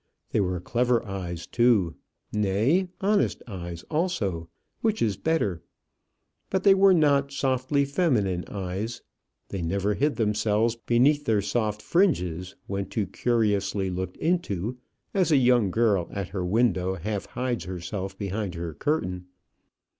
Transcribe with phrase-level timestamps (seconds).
[0.31, 1.93] They were clever eyes too
[2.33, 4.49] nay, honest eyes also,
[4.81, 5.61] which is better.
[6.49, 9.03] But they were not softly feminine eyes.
[9.49, 14.79] They never hid themselves beneath their soft fringes when too curiously looked into,
[15.13, 19.27] as a young girl at her window half hides herself behind her curtain.